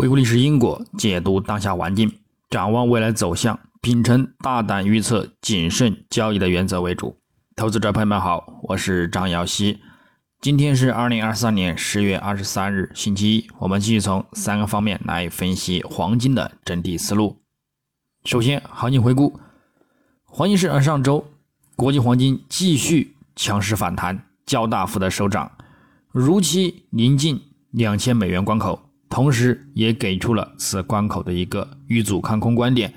[0.00, 2.10] 回顾历史因果，解读当下环境，
[2.48, 7.18] 展望未来走向，秉承大胆预测、谨慎交易的原则为主。
[7.54, 9.78] 投资者朋友们好，我是张瑶希。
[10.40, 13.46] 今天是二零二三年十月二十三日，星期一。
[13.58, 17.36] 我们继续从三个方面来分析黄金的整体思路。
[18.24, 19.38] 首先，行情回顾，
[20.24, 21.26] 黄金市场上周，
[21.76, 25.52] 国际黄金继续强势反弹，较大幅的收涨，
[26.10, 27.38] 如期临近
[27.72, 28.86] 两千美元关口。
[29.10, 32.94] 同时，也给出了此关口的一个遇阻看空观点。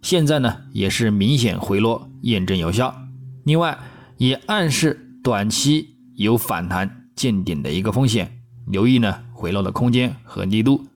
[0.00, 3.06] 现在呢，也是明显回落，验证有效。
[3.44, 3.78] 另外，
[4.16, 10.86] 也暗示短期有反弹见顶的一个风险，留意呢回落的空间和力度。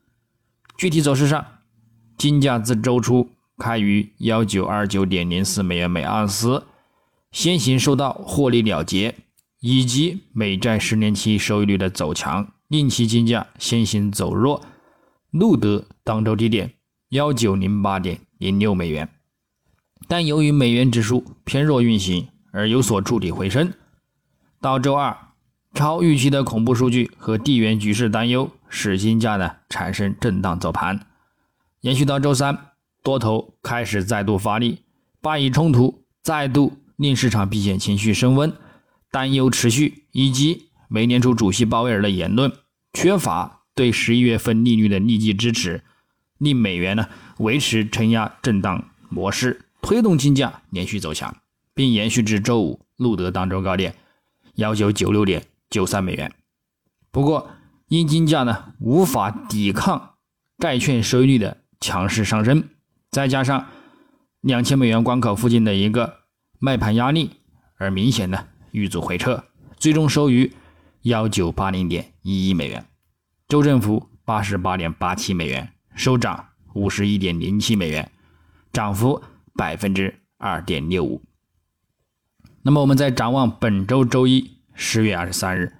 [0.78, 1.44] 具体走势上，
[2.16, 3.28] 金价自周初
[3.58, 6.64] 开于幺九二九点零四美元每盎司，
[7.30, 9.14] 先行受到获利了结
[9.60, 12.48] 以及美债十年期收益率的走强。
[12.68, 14.64] 令其金价先行走弱，
[15.30, 16.74] 录得当周低点
[17.10, 19.08] 幺九零八点零六美元，
[20.08, 23.72] 但由于美元指数偏弱运行而有所触底回升。
[24.60, 25.16] 到周二，
[25.74, 31.06] 超预期的恐怖数据和地缘局势担忧使金价呢产生震荡走盘，
[31.82, 32.70] 延续到周三，
[33.02, 34.78] 多头开始再度发力，
[35.20, 38.52] 巴以冲突再度令市场避险情绪升温，
[39.10, 42.52] 担忧持续，以及美联储主席鲍威尔的言论。
[42.92, 45.82] 缺乏对十一月份利率的立即支持，
[46.38, 51.36] 令美元呢维持承压震荡模式，推动金价连续走强，
[51.74, 53.96] 并延续至周五录得当周高点
[54.54, 56.32] 幺九九六点九三美元。
[57.10, 57.50] 不过，
[57.88, 60.14] 因金价呢无法抵抗
[60.58, 62.68] 债券收益率的强势上升，
[63.10, 63.66] 再加上
[64.42, 66.18] 两千美元关口附近的一个
[66.60, 67.30] 卖盘压力，
[67.78, 69.42] 而明显的遇阻回撤，
[69.76, 70.52] 最终收于。
[71.04, 72.86] 幺九八零点一一美元，
[73.46, 78.10] 周振幅八十八点八七美元，收涨五十一点零七美元，
[78.72, 79.22] 涨幅
[79.54, 81.20] 百分之二点六五。
[82.62, 85.74] 那么，我们再展望本周周一十月二十三日，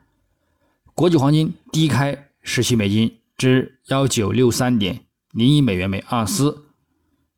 [0.95, 6.67] 国际黄金低开十七美金至幺九六三点零一美元每盎司，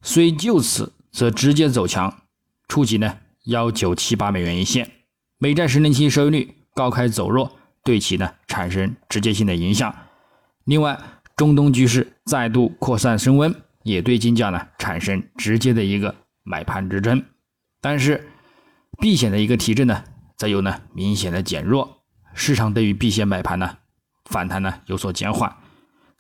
[0.03, 2.23] 虽就此则直接走强，
[2.67, 4.91] 触及呢幺九七八美元一线，
[5.39, 7.57] 美债十年期收益率高开走弱。
[7.87, 9.95] 对其呢产生直接性的影响。
[10.65, 10.99] 另外，
[11.37, 13.55] 中东局势再度扩散升温，
[13.85, 17.23] 也对金价呢产生直接的一个买盘支撑。
[17.81, 18.29] 但是，
[18.99, 20.03] 避险的一个提振呢，
[20.37, 22.03] 则有呢明显的减弱。
[22.35, 23.79] 市场对于避险买盘呢
[24.25, 25.57] 反弹呢有所减缓，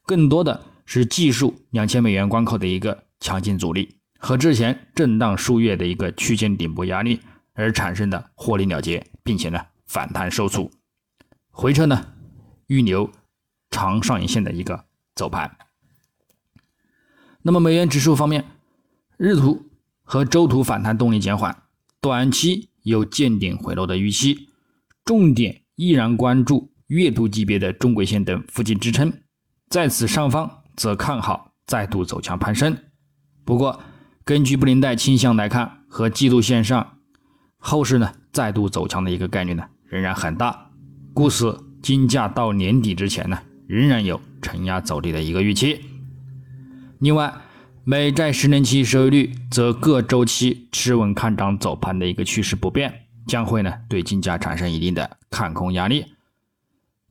[0.04, 7.20] 更多的是技术两千美元关口的一个强劲阻力和之前震荡数月的一个区间顶部压力
[7.54, 10.70] 而产生的获利了结，并且呢反弹受阻。
[11.58, 12.08] 回撤呢，
[12.66, 13.10] 预留
[13.70, 14.84] 长上影线的一个
[15.14, 15.56] 走盘。
[17.40, 18.44] 那么美元指数方面，
[19.16, 19.64] 日图
[20.02, 21.62] 和周图反弹动力减缓，
[21.98, 24.50] 短期有见顶回落的预期，
[25.02, 29.10] 重点依然关注月度级别的中轨线等附近支撑，
[29.70, 32.76] 在此上方则看好再度走强攀升。
[33.46, 33.80] 不过，
[34.26, 36.98] 根据布林带倾向来看，和季度线上
[37.56, 40.65] 后市呢再度走强的一个概率呢仍然很大。
[41.16, 45.80] 故此，金价到年底之前呢，仍然有承压走低的一个预期。
[46.98, 47.32] 另外，
[47.84, 56.04] 美债十年期收益率则各周期持稳看涨走盘的一个趋势不变，将会呢对金价产生一定的看空压力。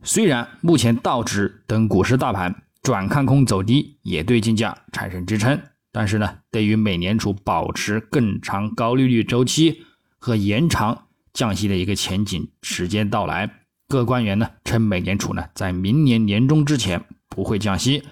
[0.04, 5.60] 虽然目前道指等股市大盘转看空走低，也对金价产生支撑，
[5.92, 9.84] 但是呢，对于美联储保持更长高利率周期
[10.20, 13.62] 和延长降息的一个前景时间到来。
[13.88, 18.04] 各官员呢称，美联储呢在明年年中之前不会降息，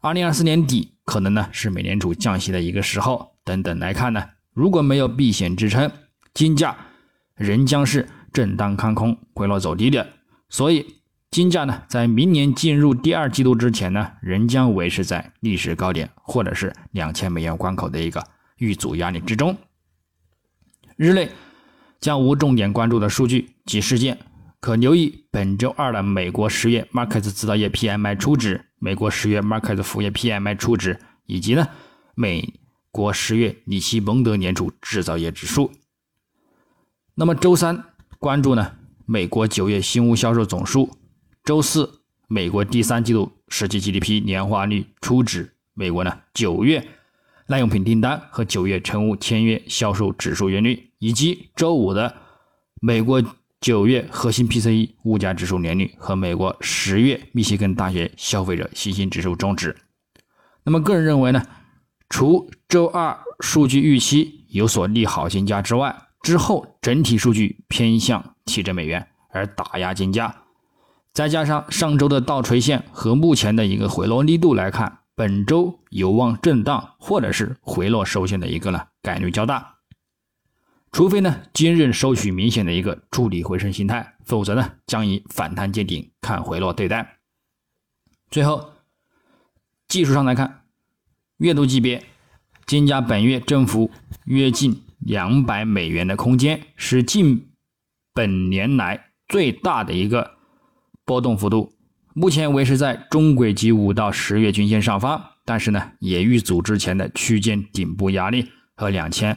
[0.00, 3.36] 二零二四年底可能呢是美联储降息的一个时候。
[3.44, 5.92] 等等来看呢，如果没有避险支撑，
[6.34, 6.76] 金价
[7.36, 10.04] 仍将是震荡看空、回落走低的。
[10.48, 10.84] 所以，
[11.30, 18.24] 金价呢在明年进入第二季度之前呢，仍将维持在历史高点或者是两千美元关口的一个
[18.56, 19.56] 遇阻压力之中。
[20.96, 21.30] 日内
[22.00, 24.18] 将无重点关注的数据及事件。
[24.66, 31.68] 可留意本周二的美国十月 Markets 制造业 PMI 初值、美国十月 Markets 服务业 PMI 初值，以及呢
[32.16, 32.52] 美
[32.90, 35.70] 国十月里奇蒙德年初制造业指数。
[37.14, 37.84] 那么周三
[38.18, 38.72] 关注呢
[39.04, 40.90] 美国九月新屋销售总数，
[41.44, 46.84] 周四美国第三季度实际 GDP 年化率初值，美国呢九月
[47.46, 52.16] 耐用品订单和九月成屋签约销售指数月率，以及周五的
[52.80, 53.22] 美国。
[53.66, 59.74] 九月核心 PCE 物价指数年率和美国十月密歇根大学消费者信心指数终值。
[60.62, 61.42] 那么个人认为呢，
[62.08, 70.32] 除周二数据预期有所利好金价之外，之后整体数据偏向提振美元而打压金价，
[71.12, 79.75] 再加上上周的倒垂线和目前的一个回落力度来看，本周有望震荡或者是回落收线的一个呢概率较大。
[80.96, 87.18] 除非呢今日收取明显的一个筑底回升形态，否则呢将以反弹见顶看回落对待。
[88.30, 88.72] 最后，
[89.88, 90.62] 技术上来看，
[91.36, 92.02] 月度级别，
[92.64, 93.90] 金价本月振幅
[94.24, 97.46] 约近两百美元的空间，是近
[98.14, 100.38] 本年来最大的一个
[101.04, 101.74] 波动幅度。
[102.14, 109.36] 目前维持在中轨及五到十月均线上方，但是呢也遇阻之前的区间顶部压力和两千。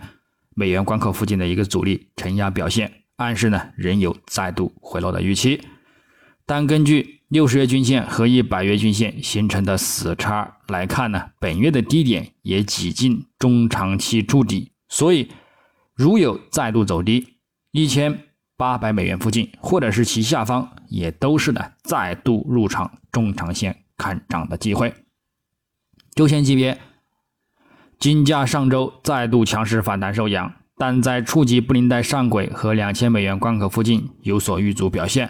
[0.59, 5.61] 美元关口附近的一个阻力承压表现，暗示呢仍有再度回落的预期。
[6.45, 15.29] 但根据六十月均线和一百月均线形成的死叉来看呢，本月的低点也几近中长期筑底，所以
[15.95, 17.35] 如有再度走低
[17.71, 18.25] 一千
[18.57, 24.93] 八百美元附近，或者是其下方，也都是呢再度入场中长线看涨的机会。
[26.13, 26.77] 周线级别。
[27.99, 35.29] 金价上周再度强势反弹收阳，但在触及布林带上轨和两千美元关口附近有所遇阻表现。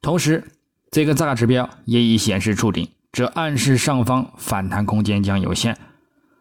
[0.00, 0.44] 同时，
[0.92, 5.76] 这个大指标也已显示触顶，这暗示上方反弹空间将有限，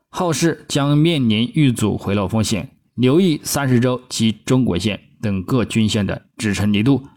[0.10, 2.70] 后市将面临遇阻回落风险。
[2.94, 7.08] 留意三十周及中轨线等各均线的支撑力度，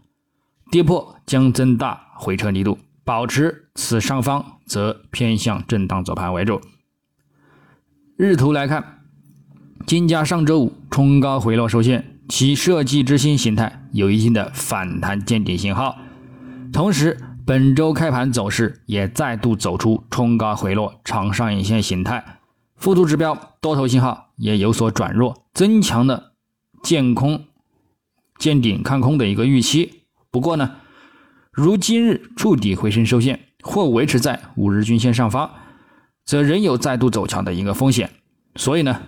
[0.70, 6.60] 跌破将增大回撤力度，保持此上方则偏向震荡走盘为主。
[8.22, 9.00] 日图来看，
[9.84, 15.98] 金价上周五冲高回落收线，其设计之星形态有一定的反弹见顶信号。
[16.72, 22.38] 同时，本周开盘走势也再度走出冲高回落长上影线形态，
[22.76, 26.34] 附图指标多头信号也有所转弱，增强了
[26.80, 27.46] 见空
[28.38, 30.04] 见顶看空的一个预期。
[30.30, 30.76] 不过呢，
[31.50, 35.50] 如今日触底回升收线或维持在五日均线上方。
[36.24, 38.10] 则仍有再度走强的一个风险，
[38.56, 39.02] 所以呢，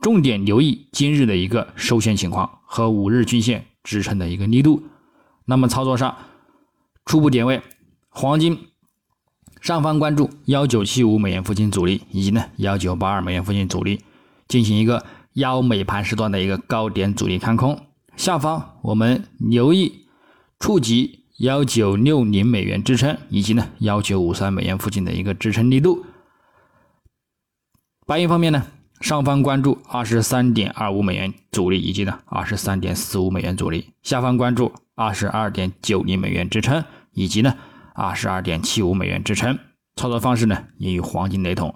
[0.00, 4.82] 重点留意今日的一个收线情况和五日均线支撑的一个力度。
[5.46, 6.16] 那么操作上，
[7.04, 7.62] 初步点位，
[8.10, 8.58] 黄金
[9.60, 14.00] 上方关注幺九七五美元附近阻力，以及呢幺九八二美元附近阻力，
[14.46, 17.86] 进行一个幺美盘时段的一个高点阻力看空。
[18.16, 20.06] 下方我们留意
[20.60, 26.04] 触及幺九六零美元支撑，以及呢幺九五三美元附近的一个支撑力度。
[28.04, 28.66] 白银方面呢，
[29.00, 37.54] 上方关注二十三点二五美元阻力，以及呢二十三点四五美元阻力；下方关注二十二点九零美元支撑，以及呢
[37.94, 39.56] 二十二点七五美元支撑。
[39.94, 41.74] 操作方式呢也与黄金雷同。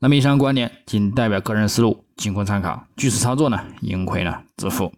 [0.00, 2.86] 那么以上观点仅代表个人思路，仅供参考。
[2.96, 4.92] 据此操作呢，盈亏呢自负。